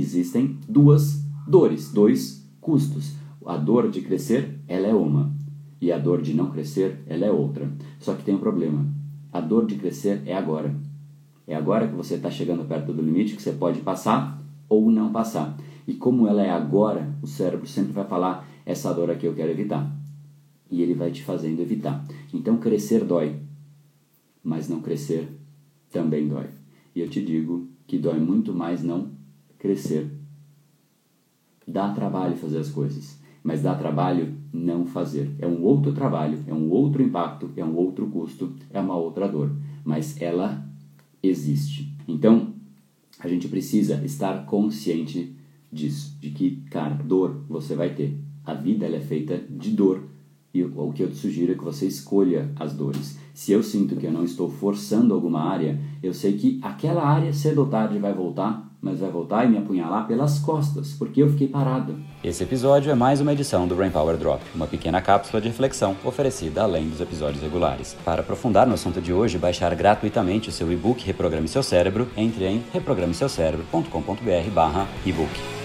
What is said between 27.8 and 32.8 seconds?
que dói muito mais não crescer. Dá trabalho fazer as